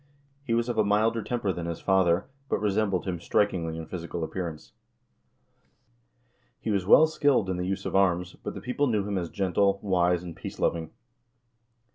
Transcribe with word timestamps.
He 0.43 0.55
was 0.55 0.67
of 0.67 0.79
a 0.79 0.83
milder 0.83 1.21
temper 1.21 1.53
than 1.53 1.67
his 1.67 1.79
father, 1.79 2.25
but 2.49 2.57
resembled 2.59 3.05
him 3.05 3.19
strikingly 3.19 3.77
in 3.77 3.85
physical 3.85 4.23
appearance. 4.23 4.71
He 6.59 6.71
was 6.71 6.87
well 6.87 7.05
skilled 7.05 7.51
in 7.51 7.57
the 7.57 7.67
use 7.67 7.85
of 7.85 7.95
arms, 7.95 8.35
but 8.41 8.55
the 8.55 8.61
people 8.61 8.87
knew 8.87 9.03
him 9.07 9.19
as 9.19 9.29
gentle, 9.29 9.77
wise, 9.83 10.23
and 10.23 10.35
peace 10.35 10.57
loving. 10.57 10.89